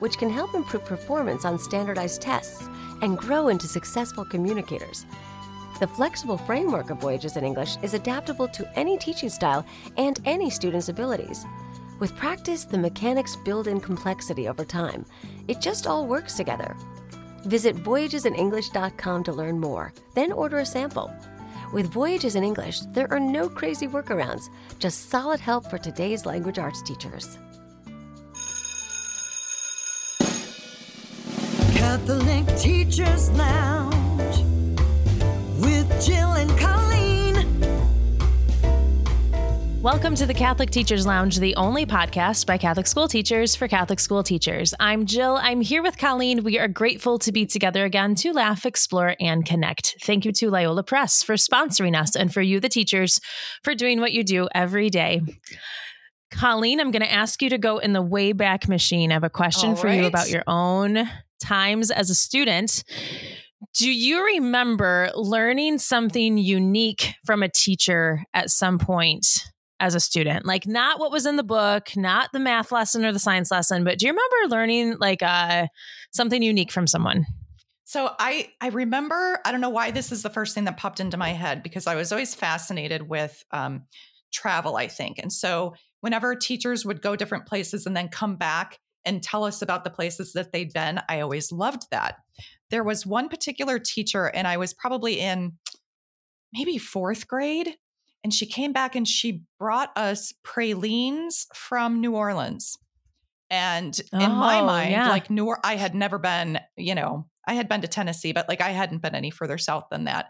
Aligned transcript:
which 0.00 0.18
can 0.18 0.28
help 0.28 0.54
improve 0.54 0.84
performance 0.84 1.44
on 1.44 1.58
standardized 1.58 2.20
tests 2.20 2.68
and 3.00 3.16
grow 3.16 3.48
into 3.48 3.66
successful 3.66 4.24
communicators. 4.24 5.06
The 5.78 5.86
flexible 5.86 6.36
framework 6.36 6.90
of 6.90 6.98
Voyages 6.98 7.38
in 7.38 7.44
English 7.44 7.76
is 7.82 7.94
adaptable 7.94 8.48
to 8.48 8.78
any 8.78 8.98
teaching 8.98 9.30
style 9.30 9.64
and 9.96 10.20
any 10.26 10.50
student's 10.50 10.90
abilities. 10.90 11.46
With 11.98 12.16
practice, 12.16 12.64
the 12.64 12.78
mechanics 12.78 13.36
build 13.36 13.66
in 13.66 13.80
complexity 13.80 14.48
over 14.48 14.64
time. 14.64 15.06
It 15.48 15.60
just 15.60 15.86
all 15.86 16.06
works 16.06 16.34
together. 16.34 16.76
Visit 17.44 17.76
voyagesinenglish.com 17.76 19.24
to 19.24 19.32
learn 19.32 19.58
more, 19.58 19.92
then 20.14 20.32
order 20.32 20.58
a 20.58 20.66
sample. 20.66 21.10
With 21.72 21.92
Voyages 21.92 22.36
in 22.36 22.44
English, 22.44 22.80
there 22.92 23.10
are 23.12 23.20
no 23.20 23.48
crazy 23.48 23.86
workarounds, 23.86 24.50
just 24.78 25.08
solid 25.08 25.40
help 25.40 25.70
for 25.70 25.78
today's 25.78 26.26
language 26.26 26.58
arts 26.58 26.82
teachers. 26.82 27.38
Catholic 31.90 32.46
Teachers 32.56 33.30
Lounge 33.32 34.44
with 35.58 36.06
Jill 36.06 36.34
and 36.34 36.48
Colleen. 36.56 37.34
Welcome 39.82 40.14
to 40.14 40.24
the 40.24 40.32
Catholic 40.32 40.70
Teachers 40.70 41.04
Lounge, 41.04 41.38
the 41.38 41.56
only 41.56 41.84
podcast 41.84 42.46
by 42.46 42.58
Catholic 42.58 42.86
school 42.86 43.08
teachers 43.08 43.56
for 43.56 43.66
Catholic 43.66 43.98
school 43.98 44.22
teachers. 44.22 44.72
I'm 44.78 45.04
Jill. 45.04 45.40
I'm 45.42 45.60
here 45.60 45.82
with 45.82 45.98
Colleen. 45.98 46.44
We 46.44 46.60
are 46.60 46.68
grateful 46.68 47.18
to 47.18 47.32
be 47.32 47.44
together 47.44 47.84
again 47.84 48.14
to 48.14 48.32
laugh, 48.32 48.64
explore, 48.64 49.16
and 49.18 49.44
connect. 49.44 49.96
Thank 50.00 50.24
you 50.24 50.30
to 50.30 50.48
Loyola 50.48 50.84
Press 50.84 51.24
for 51.24 51.34
sponsoring 51.34 52.00
us 52.00 52.14
and 52.14 52.32
for 52.32 52.40
you, 52.40 52.60
the 52.60 52.68
teachers, 52.68 53.18
for 53.64 53.74
doing 53.74 53.98
what 53.98 54.12
you 54.12 54.22
do 54.22 54.48
every 54.54 54.90
day. 54.90 55.22
Colleen, 56.30 56.78
I'm 56.78 56.92
going 56.92 57.02
to 57.02 57.12
ask 57.12 57.42
you 57.42 57.50
to 57.50 57.58
go 57.58 57.78
in 57.78 57.94
the 57.94 58.04
Wayback 58.04 58.68
Machine. 58.68 59.10
I 59.10 59.14
have 59.14 59.24
a 59.24 59.28
question 59.28 59.70
All 59.70 59.76
for 59.76 59.88
you 59.88 60.06
about 60.06 60.30
your 60.30 60.44
own 60.46 61.10
times 61.40 61.90
as 61.90 62.10
a 62.10 62.14
student. 62.14 62.84
Do 63.74 63.90
you 63.90 64.24
remember 64.24 65.10
learning 65.14 65.78
something 65.78 66.38
unique 66.38 67.14
from 67.24 67.42
a 67.42 67.48
teacher 67.48 68.22
at 68.32 68.50
some 68.50 68.78
point 68.78 69.44
as 69.78 69.94
a 69.94 70.00
student? 70.00 70.46
Like 70.46 70.66
not 70.66 70.98
what 70.98 71.12
was 71.12 71.26
in 71.26 71.36
the 71.36 71.42
book, 71.42 71.96
not 71.96 72.30
the 72.32 72.38
math 72.38 72.72
lesson 72.72 73.04
or 73.04 73.12
the 73.12 73.18
science 73.18 73.50
lesson, 73.50 73.84
but 73.84 73.98
do 73.98 74.06
you 74.06 74.12
remember 74.12 74.54
learning 74.54 74.96
like 74.98 75.22
uh, 75.22 75.66
something 76.12 76.42
unique 76.42 76.72
from 76.72 76.86
someone? 76.86 77.26
So 77.84 78.14
I 78.20 78.50
I 78.60 78.68
remember 78.68 79.40
I 79.44 79.50
don't 79.50 79.60
know 79.60 79.68
why 79.68 79.90
this 79.90 80.12
is 80.12 80.22
the 80.22 80.30
first 80.30 80.54
thing 80.54 80.64
that 80.64 80.76
popped 80.76 81.00
into 81.00 81.16
my 81.16 81.30
head 81.30 81.62
because 81.62 81.88
I 81.88 81.96
was 81.96 82.12
always 82.12 82.36
fascinated 82.36 83.08
with 83.08 83.44
um, 83.50 83.82
travel. 84.32 84.76
I 84.76 84.86
think, 84.86 85.18
and 85.18 85.32
so 85.32 85.74
whenever 86.00 86.36
teachers 86.36 86.84
would 86.84 87.02
go 87.02 87.16
different 87.16 87.46
places 87.46 87.86
and 87.86 87.96
then 87.96 88.08
come 88.08 88.36
back 88.36 88.78
and 89.04 89.22
tell 89.22 89.44
us 89.44 89.62
about 89.62 89.84
the 89.84 89.90
places 89.90 90.32
that 90.34 90.52
they'd 90.52 90.72
been, 90.72 91.00
I 91.08 91.20
always 91.20 91.50
loved 91.52 91.86
that. 91.90 92.16
There 92.70 92.84
was 92.84 93.06
one 93.06 93.28
particular 93.28 93.78
teacher, 93.78 94.26
and 94.26 94.46
I 94.46 94.56
was 94.56 94.74
probably 94.74 95.20
in 95.20 95.52
maybe 96.52 96.78
fourth 96.78 97.26
grade, 97.26 97.76
and 98.22 98.32
she 98.34 98.46
came 98.46 98.72
back 98.72 98.94
and 98.94 99.08
she 99.08 99.42
brought 99.58 99.90
us 99.96 100.32
pralines 100.44 101.46
from 101.54 102.00
New 102.00 102.14
Orleans. 102.14 102.76
And 103.48 103.98
in 104.12 104.30
my 104.30 104.60
Oh, 104.60 104.66
mind, 104.66 104.92
yeah. 104.92 105.08
like 105.08 105.28
New 105.30 105.52
I 105.64 105.74
had 105.74 105.94
never 105.94 106.18
been, 106.18 106.60
you 106.76 106.94
know, 106.94 107.26
I 107.48 107.54
had 107.54 107.68
been 107.68 107.80
to 107.80 107.88
Tennessee, 107.88 108.32
but 108.32 108.48
like 108.48 108.60
I 108.60 108.70
hadn't 108.70 109.02
been 109.02 109.14
any 109.16 109.30
further 109.30 109.58
south 109.58 109.86
than 109.90 110.04
that. 110.04 110.26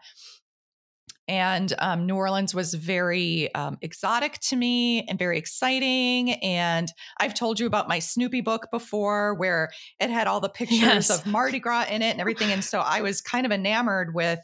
And 1.30 1.72
um, 1.78 2.06
New 2.06 2.16
Orleans 2.16 2.56
was 2.56 2.74
very 2.74 3.54
um, 3.54 3.78
exotic 3.82 4.40
to 4.40 4.56
me 4.56 5.06
and 5.06 5.16
very 5.16 5.38
exciting. 5.38 6.32
And 6.42 6.92
I've 7.20 7.34
told 7.34 7.60
you 7.60 7.66
about 7.66 7.88
my 7.88 8.00
Snoopy 8.00 8.40
book 8.40 8.66
before, 8.72 9.34
where 9.34 9.70
it 10.00 10.10
had 10.10 10.26
all 10.26 10.40
the 10.40 10.48
pictures 10.48 10.80
Yes. 10.80 11.08
of 11.08 11.24
Mardi 11.26 11.60
Gras 11.60 11.84
in 11.88 12.02
it 12.02 12.10
and 12.10 12.20
everything. 12.20 12.50
And 12.50 12.64
so 12.64 12.80
I 12.80 13.00
was 13.02 13.20
kind 13.20 13.46
of 13.46 13.52
enamored 13.52 14.12
with 14.12 14.40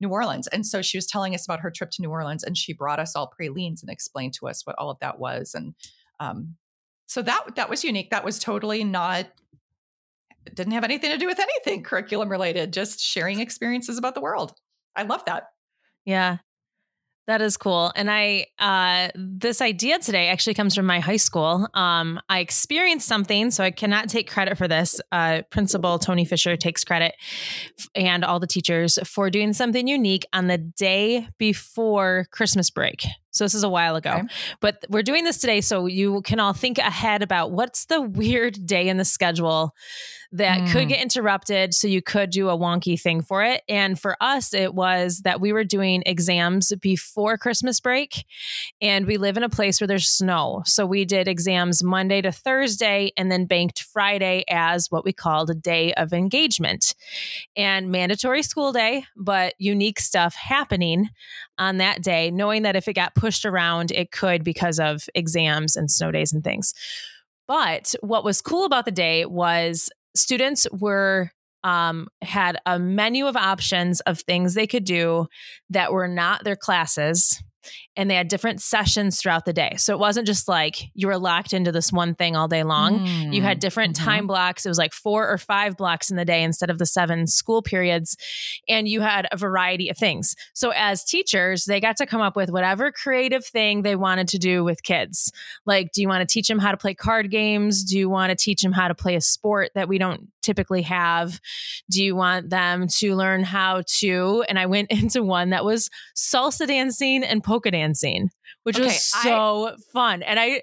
New 0.00 0.08
Orleans. 0.08 0.46
And 0.46 0.66
so 0.66 0.80
she 0.80 0.96
was 0.96 1.06
telling 1.06 1.34
us 1.34 1.44
about 1.44 1.60
her 1.60 1.70
trip 1.70 1.90
to 1.90 2.02
New 2.02 2.08
Orleans 2.08 2.42
and 2.42 2.56
she 2.56 2.72
brought 2.72 2.98
us 2.98 3.14
all 3.14 3.26
pralines 3.26 3.82
and 3.82 3.90
explained 3.90 4.32
to 4.40 4.48
us 4.48 4.64
what 4.64 4.74
all 4.78 4.88
of 4.88 4.98
that 5.00 5.18
was. 5.18 5.52
And 5.54 5.74
um, 6.18 6.56
so 7.08 7.20
that 7.20 7.56
that 7.56 7.68
was 7.68 7.84
unique. 7.84 8.08
That 8.08 8.24
was 8.24 8.38
totally 8.38 8.84
not 8.84 9.26
didn't 10.54 10.72
have 10.72 10.82
anything 10.84 11.10
to 11.10 11.18
do 11.18 11.26
with 11.26 11.38
anything 11.38 11.82
curriculum 11.84 12.30
related, 12.30 12.72
just 12.72 13.00
sharing 13.00 13.40
experiences 13.40 13.98
about 13.98 14.14
the 14.14 14.22
world. 14.22 14.54
I 14.96 15.02
love 15.02 15.22
that. 15.26 15.48
Yeah. 16.04 16.38
That 17.28 17.40
is 17.40 17.56
cool. 17.56 17.92
And 17.94 18.10
I 18.10 18.46
uh 18.58 19.10
this 19.14 19.60
idea 19.60 20.00
today 20.00 20.28
actually 20.28 20.54
comes 20.54 20.74
from 20.74 20.86
my 20.86 20.98
high 20.98 21.18
school. 21.18 21.68
Um 21.72 22.20
I 22.28 22.40
experienced 22.40 23.06
something, 23.06 23.52
so 23.52 23.62
I 23.62 23.70
cannot 23.70 24.08
take 24.08 24.28
credit 24.28 24.58
for 24.58 24.66
this. 24.66 25.00
Uh 25.12 25.42
Principal 25.50 26.00
Tony 26.00 26.24
Fisher 26.24 26.56
takes 26.56 26.82
credit 26.82 27.14
f- 27.78 27.88
and 27.94 28.24
all 28.24 28.40
the 28.40 28.48
teachers 28.48 28.98
for 29.04 29.30
doing 29.30 29.52
something 29.52 29.86
unique 29.86 30.26
on 30.32 30.48
the 30.48 30.58
day 30.58 31.28
before 31.38 32.26
Christmas 32.32 32.70
break. 32.70 33.04
So 33.30 33.44
this 33.44 33.54
is 33.54 33.62
a 33.62 33.68
while 33.68 33.94
ago. 33.94 34.14
Okay. 34.14 34.22
But 34.60 34.84
we're 34.90 35.04
doing 35.04 35.22
this 35.22 35.38
today 35.38 35.60
so 35.60 35.86
you 35.86 36.22
can 36.22 36.40
all 36.40 36.52
think 36.52 36.78
ahead 36.78 37.22
about 37.22 37.52
what's 37.52 37.86
the 37.86 38.00
weird 38.02 38.66
day 38.66 38.88
in 38.88 38.96
the 38.96 39.04
schedule 39.04 39.74
that 40.34 40.70
could 40.70 40.86
Mm. 40.86 40.88
get 40.88 41.02
interrupted 41.02 41.74
so 41.74 41.86
you 41.86 42.00
could 42.00 42.30
do 42.30 42.48
a 42.48 42.56
wonky 42.56 42.98
thing 42.98 43.20
for 43.20 43.44
it. 43.44 43.62
And 43.68 44.00
for 44.00 44.16
us 44.20 44.54
it 44.54 44.74
was 44.74 45.20
that 45.24 45.40
we 45.40 45.52
were 45.52 45.62
doing 45.64 46.02
exams 46.06 46.72
before 46.80 47.36
christmas 47.36 47.80
break 47.80 48.24
and 48.80 49.06
we 49.06 49.18
live 49.18 49.36
in 49.36 49.42
a 49.42 49.48
place 49.50 49.80
where 49.80 49.86
there's 49.88 50.08
snow. 50.08 50.62
So 50.64 50.86
we 50.86 51.04
did 51.04 51.28
exams 51.28 51.84
monday 51.84 52.22
to 52.22 52.32
thursday 52.32 53.12
and 53.16 53.30
then 53.30 53.44
banked 53.44 53.82
friday 53.82 54.44
as 54.48 54.90
what 54.90 55.04
we 55.04 55.12
called 55.12 55.50
a 55.50 55.54
day 55.54 55.92
of 55.94 56.12
engagement. 56.12 56.94
And 57.54 57.90
mandatory 57.90 58.42
school 58.42 58.72
day 58.72 59.04
but 59.16 59.54
unique 59.58 60.00
stuff 60.00 60.34
happening 60.34 61.10
on 61.58 61.76
that 61.76 62.02
day 62.02 62.30
knowing 62.30 62.62
that 62.62 62.74
if 62.76 62.88
it 62.88 62.94
got 62.94 63.14
pushed 63.14 63.44
around 63.44 63.90
it 63.90 64.10
could 64.12 64.42
because 64.44 64.80
of 64.80 65.08
exams 65.14 65.76
and 65.76 65.90
snow 65.90 66.10
days 66.10 66.32
and 66.32 66.42
things. 66.42 66.72
But 67.46 67.94
what 68.00 68.24
was 68.24 68.40
cool 68.40 68.64
about 68.64 68.86
the 68.86 68.90
day 68.92 69.26
was 69.26 69.90
students 70.14 70.66
were 70.72 71.30
um, 71.64 72.08
had 72.22 72.58
a 72.66 72.78
menu 72.78 73.26
of 73.26 73.36
options 73.36 74.00
of 74.00 74.20
things 74.20 74.54
they 74.54 74.66
could 74.66 74.84
do 74.84 75.26
that 75.70 75.92
were 75.92 76.08
not 76.08 76.44
their 76.44 76.56
classes 76.56 77.42
and 77.96 78.10
they 78.10 78.14
had 78.14 78.28
different 78.28 78.60
sessions 78.60 79.20
throughout 79.20 79.44
the 79.44 79.52
day 79.52 79.74
so 79.76 79.92
it 79.94 79.98
wasn't 79.98 80.26
just 80.26 80.48
like 80.48 80.90
you 80.94 81.06
were 81.06 81.18
locked 81.18 81.52
into 81.52 81.72
this 81.72 81.92
one 81.92 82.14
thing 82.14 82.36
all 82.36 82.48
day 82.48 82.62
long 82.62 83.06
you 83.32 83.42
had 83.42 83.58
different 83.58 83.96
Mhm. 83.96 84.04
time 84.04 84.26
blocks. 84.26 84.64
It 84.64 84.68
was 84.68 84.78
like 84.78 84.92
four 84.92 85.28
or 85.28 85.38
five 85.38 85.76
blocks 85.76 86.10
in 86.10 86.16
the 86.16 86.24
day 86.24 86.42
instead 86.42 86.70
of 86.70 86.78
the 86.78 86.86
seven 86.86 87.26
school 87.26 87.62
periods. 87.62 88.16
And 88.68 88.86
you 88.88 89.00
had 89.00 89.26
a 89.32 89.36
variety 89.36 89.88
of 89.88 89.96
things. 89.98 90.34
So, 90.54 90.70
as 90.70 91.04
teachers, 91.04 91.64
they 91.64 91.80
got 91.80 91.96
to 91.98 92.06
come 92.06 92.20
up 92.20 92.36
with 92.36 92.50
whatever 92.50 92.90
creative 92.92 93.44
thing 93.44 93.82
they 93.82 93.96
wanted 93.96 94.28
to 94.28 94.38
do 94.38 94.64
with 94.64 94.82
kids. 94.82 95.32
Like, 95.66 95.92
do 95.92 96.00
you 96.02 96.08
want 96.08 96.26
to 96.26 96.32
teach 96.32 96.48
them 96.48 96.58
how 96.58 96.70
to 96.70 96.76
play 96.76 96.94
card 96.94 97.30
games? 97.30 97.84
Do 97.84 97.98
you 97.98 98.08
want 98.08 98.30
to 98.30 98.36
teach 98.36 98.62
them 98.62 98.72
how 98.72 98.88
to 98.88 98.94
play 98.94 99.14
a 99.16 99.20
sport 99.20 99.70
that 99.74 99.88
we 99.88 99.98
don't 99.98 100.28
typically 100.42 100.82
have? 100.82 101.40
Do 101.90 102.02
you 102.02 102.14
want 102.16 102.50
them 102.50 102.86
to 102.98 103.14
learn 103.14 103.42
how 103.44 103.82
to? 104.00 104.44
And 104.48 104.58
I 104.58 104.66
went 104.66 104.90
into 104.90 105.22
one 105.22 105.50
that 105.50 105.64
was 105.64 105.90
salsa 106.16 106.66
dancing 106.66 107.22
and 107.24 107.42
polka 107.52 107.70
dancing. 107.70 108.30
Which 108.64 108.76
Okay, 108.76 108.86
was 108.86 109.12
I- 109.14 109.22
so 109.24 109.76
fun. 109.92 110.22
And 110.22 110.38
I, 110.38 110.62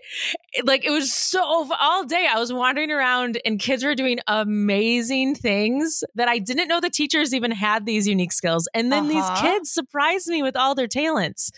like 0.63 0.85
it 0.85 0.89
was 0.91 1.13
so 1.13 1.41
all 1.79 2.05
day 2.05 2.27
i 2.33 2.37
was 2.39 2.51
wandering 2.51 2.91
around 2.91 3.39
and 3.45 3.59
kids 3.59 3.83
were 3.83 3.93
doing 3.93 4.17
amazing 4.27 5.35
things 5.35 6.03
that 6.15 6.27
i 6.27 6.39
didn't 6.39 6.67
know 6.67 6.79
the 6.81 6.89
teachers 6.89 7.33
even 7.35 7.51
had 7.51 7.85
these 7.85 8.07
unique 8.07 8.31
skills 8.31 8.67
and 8.73 8.91
then 8.91 9.07
these 9.07 9.23
Uh-huh. 9.23 9.41
kids 9.41 9.69
surprised 9.71 10.27
me 10.27 10.41
with 10.41 10.55
all 10.55 10.73
their 10.75 10.87
talents 10.87 11.51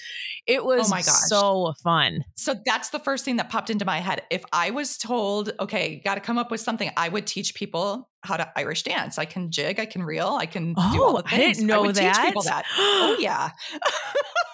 it 0.45 0.65
was 0.65 0.89
my 0.89 0.97
gosh. 1.01 1.29
so 1.33 1.73
fun 1.83 2.23
So 2.35 2.53
that's 2.65 2.89
the 2.89 2.99
first 2.99 3.23
thing 3.25 3.37
that 3.37 3.49
popped 3.49 3.69
into 3.69 3.85
my 3.85 3.99
head. 3.99 4.23
If 4.29 4.43
I 4.51 4.71
was 4.71 4.97
told, 4.97 5.53
okay, 5.59 6.01
got 6.03 6.15
to 6.15 6.21
come 6.21 6.37
up 6.39 6.49
with 6.51 6.59
something, 6.59 6.89
I 6.97 7.07
would 7.09 7.27
teach 7.27 7.53
people 7.55 8.09
how 8.23 8.35
to 8.37 8.51
Irish 8.57 8.81
dance. 8.83 9.17
I 9.19 9.25
can 9.25 9.51
jig, 9.51 9.79
I 9.79 9.85
can 9.85 10.01
reel, 10.03 10.29
I 10.39 10.47
can 10.47 10.73
do 10.73 11.03
all 11.03 11.17
Oh, 11.17 11.21
I 11.25 11.37
didn't 11.37 11.67
know 11.67 11.81
would 11.83 11.95
teach 11.95 12.17
people 12.25 12.41
that. 12.43 12.65
that. 12.65 12.65
Oh 12.77 13.17
yeah. 13.19 13.51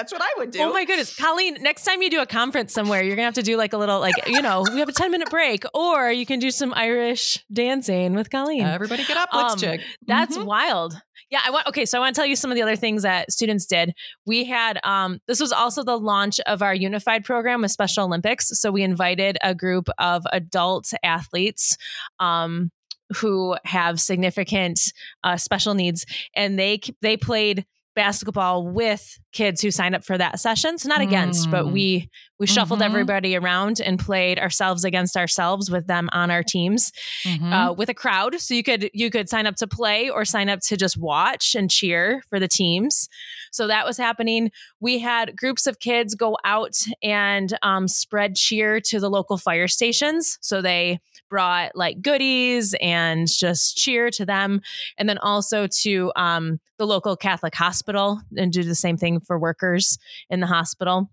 That's 0.00 0.12
what 0.14 0.22
I 0.22 0.30
would 0.38 0.50
do. 0.50 0.60
Oh 0.60 0.72
my 0.72 0.86
goodness. 0.86 1.14
Colleen, 1.14 1.58
next 1.60 1.84
time 1.84 2.00
you 2.00 2.08
do 2.08 2.22
a 2.22 2.26
conference 2.26 2.72
somewhere, 2.72 3.02
you're 3.02 3.16
going 3.16 3.24
to 3.24 3.24
have 3.24 3.34
to 3.34 3.42
do 3.42 3.58
like 3.58 3.74
a 3.74 3.76
little, 3.76 4.00
like, 4.00 4.14
you 4.26 4.40
know, 4.40 4.64
we 4.72 4.78
have 4.80 4.88
a 4.88 4.92
10 4.92 5.10
minute 5.10 5.28
break, 5.28 5.64
or 5.74 6.10
you 6.10 6.24
can 6.24 6.38
do 6.38 6.50
some 6.50 6.72
Irish 6.74 7.44
dancing 7.52 8.14
with 8.14 8.30
Colleen. 8.30 8.62
Everybody 8.62 9.04
get 9.04 9.18
up. 9.18 9.28
Let's 9.34 9.52
Um, 9.52 9.58
jig. 9.58 9.82
That's 10.06 10.38
Mhm. 10.38 10.46
wild. 10.46 10.94
Yeah, 11.28 11.40
I 11.44 11.50
want 11.50 11.66
okay, 11.68 11.84
so 11.84 11.98
I 11.98 12.00
want 12.00 12.14
to 12.14 12.18
tell 12.18 12.26
you 12.26 12.34
some 12.34 12.50
of 12.50 12.54
the 12.56 12.62
other 12.62 12.76
things 12.76 13.02
that 13.02 13.30
students 13.30 13.66
did. 13.66 13.92
We 14.26 14.44
had 14.46 14.80
um 14.84 15.20
this 15.28 15.38
was 15.38 15.52
also 15.52 15.84
the 15.84 15.98
launch 15.98 16.40
of 16.40 16.60
our 16.62 16.74
unified 16.74 17.24
program 17.24 17.60
with 17.60 17.70
Special 17.70 18.06
Olympics. 18.06 18.48
So 18.58 18.72
we 18.72 18.82
invited 18.82 19.36
a 19.42 19.54
group 19.54 19.88
of 19.98 20.24
adult 20.32 20.90
athletes 21.04 21.76
um 22.18 22.70
who 23.18 23.56
have 23.64 24.00
significant 24.00 24.80
uh, 25.24 25.36
special 25.36 25.74
needs 25.74 26.06
and 26.34 26.58
they 26.58 26.80
they 27.02 27.16
played 27.16 27.64
basketball 27.96 28.66
with 28.66 29.18
kids 29.32 29.60
who 29.60 29.70
signed 29.70 29.94
up 29.94 30.04
for 30.04 30.18
that 30.18 30.40
session. 30.40 30.76
So 30.78 30.88
not 30.88 31.00
against, 31.00 31.50
but 31.50 31.66
Mm. 31.66 31.72
we 31.72 32.10
we 32.38 32.46
shuffled 32.46 32.80
Mhm. 32.80 32.86
everybody 32.86 33.36
around 33.36 33.80
and 33.82 33.98
played 33.98 34.38
ourselves 34.38 34.82
against 34.82 35.14
ourselves 35.14 35.70
with 35.70 35.86
them 35.86 36.08
on 36.12 36.30
our 36.30 36.42
teams 36.42 36.90
Mhm. 37.24 37.52
uh, 37.52 37.72
with 37.74 37.90
a 37.90 37.94
crowd. 37.94 38.40
So 38.40 38.54
you 38.54 38.62
could 38.62 38.88
you 38.94 39.10
could 39.10 39.28
sign 39.28 39.46
up 39.46 39.56
to 39.56 39.66
play 39.66 40.08
or 40.08 40.24
sign 40.24 40.48
up 40.48 40.60
to 40.60 40.76
just 40.78 40.96
watch 40.96 41.54
and 41.54 41.70
cheer 41.70 42.22
for 42.30 42.40
the 42.40 42.48
teams. 42.48 43.10
So 43.52 43.66
that 43.66 43.84
was 43.84 43.98
happening. 43.98 44.50
We 44.80 45.00
had 45.00 45.36
groups 45.36 45.66
of 45.66 45.80
kids 45.80 46.14
go 46.14 46.38
out 46.44 46.78
and 47.02 47.56
um, 47.62 47.88
spread 47.88 48.36
cheer 48.36 48.80
to 48.86 48.98
the 48.98 49.10
local 49.10 49.36
fire 49.36 49.68
stations. 49.68 50.38
So 50.40 50.62
they 50.62 50.98
brought 51.28 51.76
like 51.76 52.00
goodies 52.02 52.74
and 52.80 53.28
just 53.28 53.76
cheer 53.76 54.10
to 54.12 54.24
them, 54.24 54.62
and 54.96 55.08
then 55.08 55.18
also 55.18 55.66
to 55.82 56.10
um, 56.16 56.58
the 56.78 56.86
local 56.86 57.14
Catholic 57.16 57.54
hospital 57.54 58.20
and 58.36 58.50
do 58.50 58.62
the 58.64 58.74
same 58.74 58.96
thing 58.96 59.19
for 59.20 59.38
workers 59.38 59.98
in 60.28 60.40
the 60.40 60.46
hospital. 60.46 61.10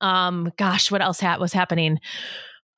Um, 0.00 0.52
gosh, 0.56 0.90
what 0.90 1.02
else 1.02 1.20
ha- 1.20 1.38
was 1.38 1.52
happening? 1.52 2.00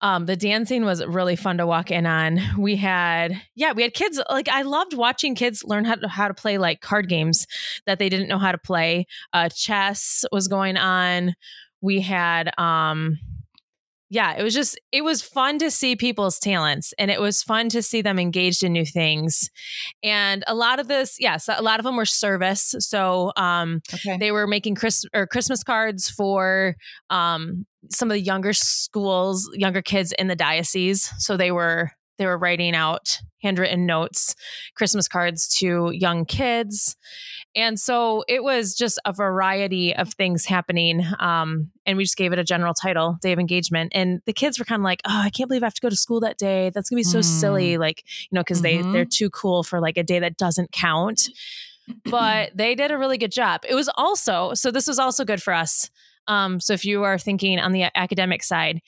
um 0.03 0.27
the 0.27 0.37
dancing 0.37 0.85
was 0.85 1.05
really 1.07 1.37
fun 1.37 1.59
to 1.59 1.67
walk 1.67 1.91
in 1.91 2.07
on 2.07 2.41
we 2.59 2.77
had 2.77 3.41
yeah 3.55 3.73
we 3.73 3.83
had 3.83 3.95
kids 3.95 4.21
like 4.31 4.49
i 4.49 4.63
loved 4.63 4.95
watching 4.95 5.35
kids 5.35 5.65
learn 5.65 5.85
how 5.85 5.95
to, 5.95 6.09
how 6.09 6.29
to 6.29 6.35
play 6.35 6.59
like 6.59 6.81
card 6.81 7.09
games 7.09 7.47
that 7.87 7.99
they 7.99 8.09
didn't 8.09 8.29
know 8.29 8.39
how 8.39 8.53
to 8.53 8.59
play 8.59 9.07
uh 9.33 9.49
chess 9.49 10.25
was 10.33 10.49
going 10.49 10.77
on 10.77 11.35
we 11.81 12.01
had 12.01 12.57
um 12.59 13.19
yeah 14.11 14.35
it 14.37 14.43
was 14.43 14.55
just 14.55 14.79
it 14.93 15.03
was 15.03 15.23
fun 15.23 15.59
to 15.59 15.71
see 15.71 15.97
people's 15.97 16.39
talents 16.39 16.95
and 16.99 17.11
it 17.11 17.21
was 17.21 17.43
fun 17.43 17.69
to 17.69 17.83
see 17.83 18.03
them 18.03 18.19
engaged 18.19 18.63
in 18.63 18.73
new 18.73 18.85
things 18.85 19.51
and 20.03 20.45
a 20.47 20.55
lot 20.55 20.79
of 20.79 20.89
this 20.89 21.17
yes 21.19 21.49
a 21.49 21.63
lot 21.63 21.81
of 21.81 21.85
them 21.85 21.97
were 21.97 22.05
service 22.05 22.75
so 22.79 23.33
um 23.37 23.81
okay. 23.93 24.17
they 24.19 24.33
were 24.33 24.47
making 24.47 24.75
Chris 24.75 25.05
or 25.15 25.27
Christmas 25.27 25.63
cards 25.63 26.09
for 26.09 26.77
um, 27.11 27.67
some 27.93 28.11
of 28.11 28.15
the 28.15 28.21
younger 28.21 28.53
schools, 28.53 29.49
younger 29.55 29.83
kids 29.83 30.13
in 30.13 30.29
the 30.29 30.37
diocese. 30.37 31.13
So 31.19 31.37
they 31.37 31.53
were 31.53 31.91
they 32.19 32.27
were 32.27 32.39
writing 32.39 32.75
out 32.75 33.19
handwritten 33.43 33.87
notes, 33.87 34.35
Christmas 34.75 35.07
cards 35.09 35.49
to 35.59 35.91
young 35.93 36.25
kids, 36.25 36.97
and 37.55 37.79
so 37.79 38.25
it 38.29 38.43
was 38.43 38.75
just 38.75 38.99
a 39.05 39.13
variety 39.13 39.95
of 39.95 40.13
things 40.13 40.45
happening. 40.47 41.05
Um, 41.21 41.71
and 41.87 41.97
we 41.97 42.05
just 42.05 42.17
gave 42.17 42.33
it 42.33 42.39
a 42.39 42.45
general 42.45 42.75
title, 42.75 43.17
Day 43.23 43.33
of 43.33 43.39
Engagement. 43.39 43.93
And 43.95 44.21
the 44.27 44.33
kids 44.33 44.59
were 44.59 44.65
kind 44.65 44.81
of 44.81 44.85
like, 44.85 45.01
"Oh, 45.07 45.21
I 45.25 45.31
can't 45.31 45.49
believe 45.49 45.63
I 45.63 45.67
have 45.67 45.75
to 45.75 45.81
go 45.81 45.89
to 45.91 45.97
school 45.97 46.21
that 46.21 46.39
day. 46.39 46.71
That's 46.71 46.91
gonna 46.91 46.99
be 46.99 47.05
so 47.05 47.21
Mm. 47.21 47.25
silly." 47.25 47.79
Like 47.79 48.03
you 48.31 48.35
know, 48.37 48.41
because 48.43 48.63
they 48.63 48.79
Mhm. 48.79 48.93
they're 48.93 49.05
too 49.07 49.31
cool 49.31 49.63
for 49.63 49.81
like 49.81 49.97
a 49.97 50.03
day 50.03 50.19
that 50.19 50.37
doesn't 50.37 50.73
count 50.73 51.29
but 52.05 52.51
they 52.57 52.75
did 52.75 52.91
a 52.91 52.99
really 52.99 53.19
good 53.19 53.33
job. 53.33 53.63
It 53.69 53.75
was 53.75 53.89
also 53.97 54.55
so 54.55 54.71
this 54.71 54.87
was 54.89 54.99
also 54.99 55.25
good 55.25 55.43
for 55.43 55.53
us. 55.55 55.91
Um, 56.29 56.59
so 56.61 56.73
if 56.73 56.85
you 56.85 57.05
are 57.05 57.19
thinking 57.19 57.59
on 57.61 57.71
the 57.73 57.85
academic 57.95 58.43
side, 58.43 58.81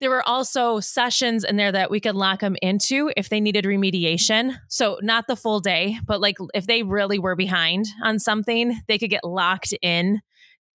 there 0.00 0.10
were 0.10 0.26
also 0.28 0.80
sessions 0.80 1.44
in 1.44 1.56
there 1.56 1.72
that 1.72 1.90
we 1.90 2.00
could 2.00 2.14
lock 2.14 2.40
them 2.40 2.56
into 2.60 3.10
if 3.16 3.28
they 3.28 3.40
needed 3.40 3.64
remediation. 3.64 4.56
So 4.68 4.98
not 5.02 5.26
the 5.28 5.36
full 5.36 5.60
day, 5.60 5.98
but 6.04 6.20
like 6.20 6.36
if 6.52 6.66
they 6.66 6.82
really 6.82 7.18
were 7.18 7.36
behind 7.36 7.86
on 8.02 8.18
something, 8.18 8.78
they 8.88 8.98
could 8.98 9.10
get 9.10 9.24
locked 9.24 9.72
in 9.80 10.20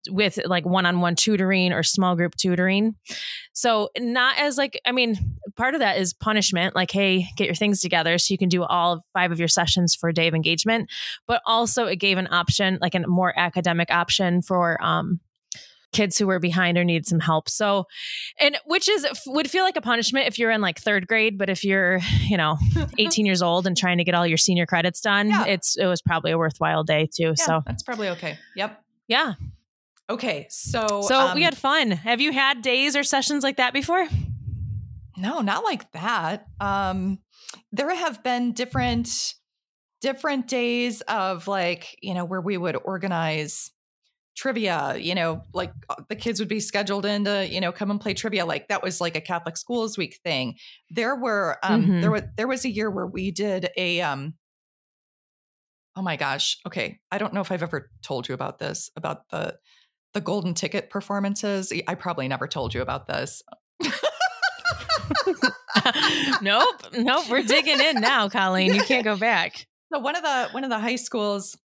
with 0.10 0.40
like 0.46 0.66
one-on-one 0.66 1.16
tutoring 1.16 1.74
or 1.74 1.84
small 1.84 2.16
group 2.16 2.36
tutoring. 2.36 2.96
So 3.54 3.90
not 4.00 4.38
as 4.38 4.58
like 4.58 4.80
I 4.86 4.92
mean, 4.92 5.16
part 5.56 5.74
of 5.74 5.80
that 5.80 5.98
is 5.98 6.14
punishment, 6.14 6.76
like 6.76 6.92
hey, 6.92 7.28
get 7.36 7.46
your 7.46 7.56
things 7.56 7.82
together 7.82 8.18
so 8.18 8.32
you 8.32 8.38
can 8.38 8.50
do 8.50 8.64
all 8.64 9.04
five 9.14 9.32
of 9.32 9.40
your 9.40 9.48
sessions 9.48 9.96
for 9.96 10.10
a 10.10 10.14
day 10.14 10.28
of 10.28 10.34
engagement, 10.34 10.90
but 11.28 11.42
also 11.46 11.86
it 11.86 11.98
gave 11.98 12.18
an 12.18 12.28
option, 12.32 12.78
like 12.82 12.96
a 12.96 13.06
more 13.08 13.38
academic 13.38 13.92
option 13.92 14.42
for 14.42 14.82
um 14.84 15.20
kids 15.94 16.18
who 16.18 16.28
were 16.28 16.40
behind 16.40 16.78
or 16.78 16.84
needed 16.84 17.06
some 17.08 17.20
help. 17.20 17.50
So 17.50 17.86
and 18.40 18.58
which 18.66 18.90
is 18.90 19.08
would 19.28 19.50
feel 19.50 19.64
like 19.64 19.78
a 19.78 19.82
punishment 19.82 20.28
if 20.28 20.38
you're 20.38 20.52
in 20.52 20.62
like 20.62 20.82
3rd 20.82 21.08
grade, 21.08 21.38
but 21.38 21.50
if 21.50 21.64
you're, 21.64 22.00
you 22.28 22.38
know, 22.38 22.58
18 23.00 23.26
years 23.26 23.42
old 23.42 23.66
and 23.68 23.76
trying 23.78 23.98
to 23.98 24.04
get 24.04 24.14
all 24.16 24.28
your 24.28 24.38
senior 24.38 24.66
credits 24.66 25.02
done, 25.02 25.30
Yeah. 25.30 25.46
it's 25.46 25.78
it 25.78 25.86
was 25.86 26.02
probably 26.02 26.32
a 26.32 26.38
worthwhile 26.38 26.84
day 26.84 27.08
too. 27.16 27.34
Yeah, 27.38 27.46
So, 27.46 27.62
that's 27.66 27.84
probably 27.84 28.10
okay. 28.10 28.38
Yep. 28.56 28.82
yeah. 29.08 29.34
Okay. 30.10 30.48
So 30.50 30.86
So 31.08 31.34
we 31.34 31.42
um, 31.42 31.46
had 31.46 31.58
fun. 31.58 31.92
Have 31.92 32.22
you 32.22 32.32
had 32.32 32.62
days 32.62 32.96
or 32.96 33.04
sessions 33.04 33.44
like 33.44 33.58
that 33.58 33.74
before? 33.74 34.08
No, 35.18 35.42
not 35.42 35.64
like 35.64 35.92
that. 35.94 36.48
Um, 36.60 37.20
there 37.72 37.94
have 37.94 38.24
been 38.24 38.54
different 38.54 39.34
different 40.00 40.48
days 40.48 41.02
of 41.02 41.48
like, 41.48 41.98
you 42.02 42.14
know, 42.14 42.24
where 42.24 42.40
we 42.42 42.56
would 42.56 42.78
organize 42.86 43.72
trivia, 44.38 44.96
you 44.98 45.16
know, 45.16 45.42
like 45.54 45.74
uh, 45.90 45.96
the 46.08 46.16
kids 46.16 46.40
would 46.40 46.48
be 46.48 46.60
scheduled 46.60 47.06
in 47.06 47.26
to, 47.26 47.46
you 47.50 47.60
know, 47.60 47.72
come 47.72 47.90
and 47.92 48.00
play 48.00 48.14
trivia. 48.14 48.46
Like 48.46 48.68
that 48.70 48.82
was 48.84 49.02
like 49.02 49.18
a 49.18 49.22
Catholic 49.22 49.58
schools 49.58 49.98
week 49.98 50.20
thing. 50.24 50.56
There 50.92 51.16
were 51.16 51.58
um 51.64 51.86
Mhm. 51.86 52.02
there 52.02 52.12
was 52.12 52.22
there 52.38 52.48
was 52.48 52.64
a 52.64 52.70
year 52.70 52.90
where 52.92 53.08
we 53.08 53.32
did 53.32 53.70
a 53.76 54.00
um 54.02 54.36
oh 55.96 56.02
my 56.04 56.16
gosh. 56.16 56.58
Okay. 56.68 57.00
I 57.12 57.18
don't 57.18 57.34
know 57.34 57.42
if 57.42 57.52
I've 57.52 57.64
ever 57.64 57.90
told 58.04 58.30
you 58.30 58.36
about 58.36 58.60
this, 58.60 58.92
about 58.96 59.28
the 59.32 59.58
the 60.14 60.22
golden 60.22 60.54
ticket 60.54 60.90
performances. 60.90 61.74
I 61.88 61.96
probably 61.96 62.28
never 62.28 62.48
told 62.48 62.74
you 62.74 62.82
about 62.82 63.08
this. 63.08 63.42
nope. 66.42 66.76
Nope. 66.94 67.30
We're 67.30 67.44
digging 67.44 67.80
in 67.80 68.02
now, 68.02 68.30
Colleen. 68.38 68.74
You 68.74 68.84
can't 68.84 69.04
go 69.04 69.18
back. 69.18 69.66
So 69.94 70.00
one 70.00 70.16
of 70.16 70.24
the 70.24 70.50
one 70.52 70.64
of 70.64 70.70
the 70.70 70.80
high 70.80 70.96
schools 70.98 71.58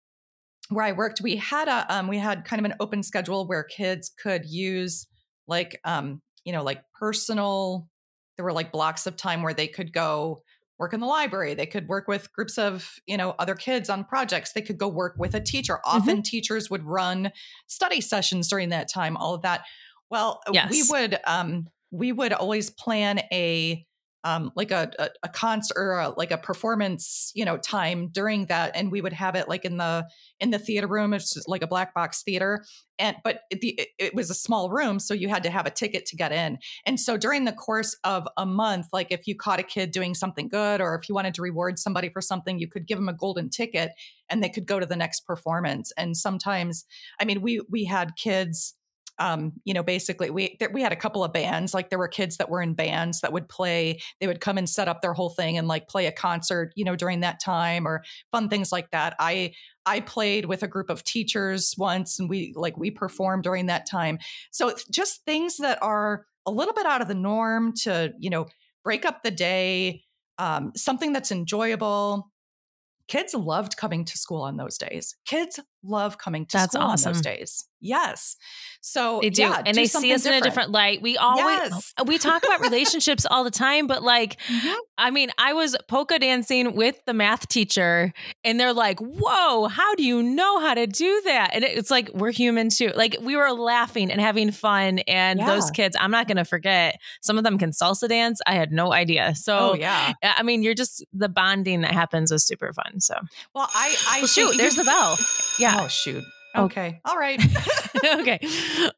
where 0.70 0.84
I 0.84 0.92
worked, 0.92 1.20
we 1.20 1.36
had 1.36 1.68
a 1.68 1.94
um, 1.94 2.08
we 2.08 2.18
had 2.18 2.44
kind 2.44 2.64
of 2.64 2.70
an 2.70 2.76
open 2.80 3.02
schedule 3.02 3.46
where 3.46 3.62
kids 3.62 4.10
could 4.22 4.46
use 4.46 5.06
like 5.46 5.80
um, 5.84 6.22
you 6.44 6.52
know 6.52 6.62
like 6.62 6.82
personal. 6.98 7.88
There 8.36 8.44
were 8.44 8.52
like 8.52 8.72
blocks 8.72 9.06
of 9.06 9.16
time 9.16 9.42
where 9.42 9.52
they 9.52 9.66
could 9.68 9.92
go 9.92 10.42
work 10.78 10.94
in 10.94 11.00
the 11.00 11.06
library. 11.06 11.52
They 11.52 11.66
could 11.66 11.88
work 11.88 12.08
with 12.08 12.32
groups 12.32 12.56
of 12.56 12.94
you 13.06 13.16
know 13.16 13.34
other 13.38 13.54
kids 13.54 13.90
on 13.90 14.04
projects. 14.04 14.52
They 14.52 14.62
could 14.62 14.78
go 14.78 14.88
work 14.88 15.16
with 15.18 15.34
a 15.34 15.40
teacher. 15.40 15.80
Often 15.84 16.22
teachers 16.22 16.70
would 16.70 16.84
run 16.84 17.32
study 17.66 18.00
sessions 18.00 18.48
during 18.48 18.70
that 18.70 18.88
time. 18.88 19.16
All 19.16 19.34
of 19.34 19.42
that. 19.42 19.62
Well, 20.10 20.40
we 20.70 20.82
would 20.88 21.18
um, 21.26 21.68
we 21.90 22.12
would 22.12 22.32
always 22.32 22.70
plan 22.70 23.18
a 23.32 23.84
um, 24.24 24.52
like 24.54 24.70
a, 24.70 24.90
a, 24.98 25.08
a 25.22 25.28
concert 25.28 25.76
or 25.76 25.98
a, 25.98 26.08
like 26.10 26.30
a 26.30 26.38
performance, 26.38 27.32
you 27.34 27.44
know, 27.44 27.56
time 27.56 28.08
during 28.08 28.46
that, 28.46 28.72
and 28.74 28.92
we 28.92 29.00
would 29.00 29.12
have 29.12 29.34
it 29.34 29.48
like 29.48 29.64
in 29.64 29.78
the 29.78 30.06
in 30.38 30.50
the 30.50 30.58
theater 30.58 30.86
room. 30.86 31.14
It's 31.14 31.36
like 31.46 31.62
a 31.62 31.66
black 31.66 31.94
box 31.94 32.22
theater, 32.22 32.64
and 32.98 33.16
but 33.24 33.42
it, 33.50 33.60
the, 33.60 33.80
it 33.98 34.14
was 34.14 34.30
a 34.30 34.34
small 34.34 34.70
room, 34.70 34.98
so 34.98 35.14
you 35.14 35.28
had 35.28 35.42
to 35.44 35.50
have 35.50 35.66
a 35.66 35.70
ticket 35.70 36.04
to 36.06 36.16
get 36.16 36.32
in. 36.32 36.58
And 36.84 37.00
so 37.00 37.16
during 37.16 37.44
the 37.44 37.52
course 37.52 37.96
of 38.04 38.28
a 38.36 38.44
month, 38.44 38.88
like 38.92 39.10
if 39.10 39.26
you 39.26 39.34
caught 39.34 39.60
a 39.60 39.64
kid 39.64 39.90
doing 39.90 40.14
something 40.14 40.48
good, 40.48 40.80
or 40.80 40.94
if 40.94 41.08
you 41.08 41.14
wanted 41.14 41.34
to 41.34 41.42
reward 41.42 41.78
somebody 41.78 42.10
for 42.10 42.20
something, 42.20 42.58
you 42.58 42.68
could 42.68 42.86
give 42.86 42.98
them 42.98 43.08
a 43.08 43.14
golden 43.14 43.48
ticket, 43.48 43.92
and 44.28 44.42
they 44.42 44.50
could 44.50 44.66
go 44.66 44.78
to 44.78 44.86
the 44.86 44.96
next 44.96 45.26
performance. 45.26 45.92
And 45.96 46.16
sometimes, 46.16 46.84
I 47.18 47.24
mean, 47.24 47.40
we 47.40 47.62
we 47.70 47.84
had 47.84 48.16
kids 48.16 48.74
um, 49.20 49.52
you 49.64 49.74
know, 49.74 49.82
basically 49.82 50.30
we 50.30 50.56
there, 50.58 50.70
we 50.72 50.82
had 50.82 50.92
a 50.92 50.96
couple 50.96 51.22
of 51.22 51.32
bands. 51.32 51.74
Like 51.74 51.90
there 51.90 51.98
were 51.98 52.08
kids 52.08 52.38
that 52.38 52.48
were 52.48 52.62
in 52.62 52.72
bands 52.72 53.20
that 53.20 53.32
would 53.32 53.48
play. 53.48 54.00
They 54.18 54.26
would 54.26 54.40
come 54.40 54.56
and 54.56 54.68
set 54.68 54.88
up 54.88 55.02
their 55.02 55.12
whole 55.12 55.28
thing 55.28 55.58
and 55.58 55.68
like 55.68 55.88
play 55.88 56.06
a 56.06 56.12
concert, 56.12 56.72
you 56.74 56.84
know, 56.84 56.96
during 56.96 57.20
that 57.20 57.38
time 57.38 57.86
or 57.86 58.02
fun 58.32 58.48
things 58.48 58.72
like 58.72 58.90
that. 58.92 59.14
I 59.20 59.52
I 59.84 60.00
played 60.00 60.46
with 60.46 60.62
a 60.62 60.68
group 60.68 60.88
of 60.88 61.04
teachers 61.04 61.74
once, 61.76 62.18
and 62.18 62.30
we 62.30 62.54
like 62.56 62.78
we 62.78 62.90
performed 62.90 63.44
during 63.44 63.66
that 63.66 63.86
time. 63.88 64.18
So 64.50 64.74
just 64.90 65.24
things 65.26 65.58
that 65.58 65.82
are 65.82 66.26
a 66.46 66.50
little 66.50 66.74
bit 66.74 66.86
out 66.86 67.02
of 67.02 67.08
the 67.08 67.14
norm 67.14 67.74
to 67.82 68.14
you 68.18 68.30
know 68.30 68.46
break 68.82 69.04
up 69.04 69.22
the 69.22 69.30
day. 69.30 70.02
Um, 70.38 70.72
something 70.74 71.12
that's 71.12 71.30
enjoyable. 71.30 72.30
Kids 73.06 73.34
loved 73.34 73.76
coming 73.76 74.06
to 74.06 74.16
school 74.16 74.40
on 74.40 74.56
those 74.56 74.78
days. 74.78 75.14
Kids 75.26 75.60
love 75.82 76.18
coming 76.18 76.46
to 76.46 76.56
That's 76.58 76.72
school 76.74 76.82
on 76.86 76.98
those 77.02 77.20
days. 77.20 77.64
Yes. 77.82 78.36
So 78.82 79.20
They 79.22 79.30
do, 79.30 79.40
yeah, 79.42 79.56
and 79.64 79.68
do 79.68 79.72
they 79.80 79.86
see 79.86 80.12
us 80.12 80.26
in 80.26 80.32
a 80.32 80.36
different. 80.36 80.44
different 80.44 80.70
light. 80.72 81.00
We 81.02 81.16
always 81.16 81.70
Yes. 81.72 81.94
we 82.04 82.18
talk 82.18 82.44
about 82.44 82.60
relationships 82.60 83.24
all 83.30 83.42
the 83.42 83.50
time, 83.50 83.86
but 83.86 84.02
like, 84.02 84.38
Mhm. 84.48 84.74
I 84.98 85.10
mean, 85.10 85.30
I 85.38 85.54
was 85.54 85.76
polka 85.88 86.18
dancing 86.18 86.74
with 86.74 87.02
the 87.06 87.14
math 87.14 87.48
teacher, 87.48 88.12
and 88.44 88.60
they're 88.60 88.74
like, 88.74 88.98
"Whoa, 89.00 89.68
how 89.68 89.94
do 89.94 90.02
you 90.02 90.22
know 90.22 90.60
how 90.60 90.74
to 90.74 90.86
do 90.86 91.22
that?" 91.24 91.50
And 91.54 91.64
it's 91.64 91.90
like 91.90 92.10
we're 92.12 92.32
human 92.32 92.68
too. 92.68 92.92
Like 92.94 93.16
we 93.22 93.34
were 93.34 93.50
laughing 93.52 94.10
and 94.12 94.20
having 94.20 94.50
fun, 94.50 94.98
and 95.00 95.40
those 95.40 95.70
kids, 95.70 95.96
I'm 95.98 96.10
not 96.10 96.26
going 96.26 96.36
to 96.36 96.44
forget. 96.44 96.96
Some 97.22 97.38
of 97.38 97.44
them 97.44 97.56
can 97.56 97.70
salsa 97.70 98.08
dance. 98.10 98.40
I 98.46 98.54
had 98.56 98.72
no 98.72 98.92
idea. 98.92 99.34
So. 99.34 99.70
Oh 99.70 99.74
yeah. 99.74 100.12
I 100.22 100.42
mean, 100.42 100.62
you're 100.62 100.74
just 100.74 101.02
the 101.14 101.30
bonding 101.30 101.80
that 101.80 101.92
happens 101.92 102.30
was 102.30 102.44
super 102.46 102.72
fun. 102.74 103.00
So, 103.00 103.14
Well, 103.54 103.70
I 103.74 103.96
I 104.08 104.18
well, 104.18 104.26
shoot, 104.26 104.56
there's 104.58 104.76
the 104.76 104.84
bell. 104.84 105.16
Yeah. 105.58 105.69
Oh 105.78 105.88
shoot. 105.88 106.24
Oh. 106.54 106.64
Okay. 106.64 107.00
All 107.04 107.16
right. 107.16 107.40
okay. 108.04 108.38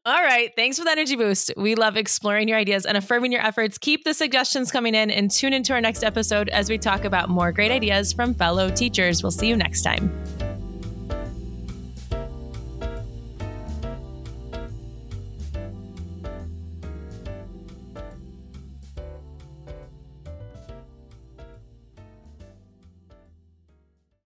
All 0.05 0.21
right. 0.23 0.51
Thanks 0.55 0.77
for 0.77 0.85
the 0.85 0.91
energy 0.91 1.15
boost. 1.15 1.51
We 1.57 1.75
love 1.75 1.97
exploring 1.97 2.47
your 2.47 2.57
ideas 2.57 2.85
and 2.85 2.97
affirming 2.97 3.31
your 3.31 3.41
efforts. 3.41 3.77
Keep 3.77 4.03
the 4.05 4.13
suggestions 4.13 4.71
coming 4.71 4.95
in 4.95 5.11
and 5.11 5.29
tune 5.29 5.53
into 5.53 5.73
our 5.73 5.81
next 5.81 6.03
episode 6.03 6.49
as 6.49 6.69
we 6.69 6.77
talk 6.77 7.05
about 7.05 7.29
more 7.29 7.51
great 7.51 7.71
ideas 7.71 8.13
from 8.13 8.33
fellow 8.33 8.69
teachers. 8.69 9.23
We'll 9.23 9.31
see 9.31 9.47
you 9.47 9.57
next 9.57 9.81
time. 9.81 10.11